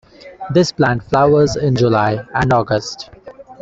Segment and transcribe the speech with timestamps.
[0.51, 3.11] This plant flowers in July and August.